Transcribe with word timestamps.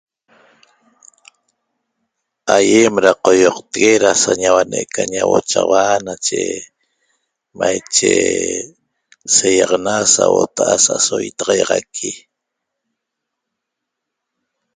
Aiem 2.57 2.93
da 3.05 3.11
qoyoqtegue 3.23 3.93
da 4.03 4.11
sa 4.21 4.31
ñauane' 4.41 4.89
ca 4.93 5.01
ñauochaxaua 5.13 5.83
nache 6.07 6.41
maiche 7.59 8.13
seiaxana 9.35 9.95
sauota'a 10.13 10.71
asa'aso 10.75 11.15
itaxaixaqui 11.29 12.11